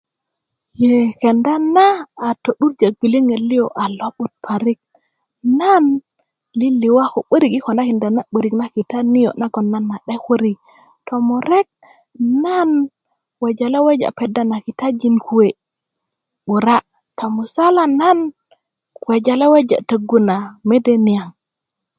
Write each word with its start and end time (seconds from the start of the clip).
ee 0.89 1.05
kenda 1.21 1.53
na 1.75 1.85
a 2.27 2.27
'durjö 2.41 2.87
gwiliŋet 2.99 3.43
lio 3.49 3.65
lo 3.67 3.73
a 3.83 3.85
lo'but 3.97 4.33
parik 4.45 4.79
nan 5.59 5.83
liliwa 6.59 7.03
i 7.07 7.11
ko'börik 7.13 7.51
i 7.57 7.63
konakinda 7.65 8.07
na 8.15 8.21
'börik 8.29 8.53
na 8.59 8.73
kita 8.75 8.99
niö 9.13 9.29
nagan 9.39 9.67
nan 9.73 9.85
a 9.95 9.97
'dekuri 10.07 10.53
tomurek 11.07 11.67
nan 12.43 12.69
wejale 13.41 13.79
weja' 13.87 14.15
peda 14.17 14.41
na 14.49 14.57
kitajin 14.65 15.15
kwe'bura' 15.25 16.85
tomusala 17.17 17.83
nan 17.99 18.19
wejale' 19.07 19.47
weja 19.53 19.77
tögu 19.89 20.17
na 20.27 20.35
mede 20.69 20.93
niyaŋ 21.05 21.29